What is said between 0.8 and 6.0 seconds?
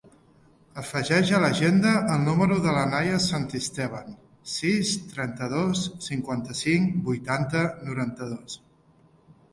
Afegeix a l'agenda el número de la Naia Santisteban: sis, trenta-dos,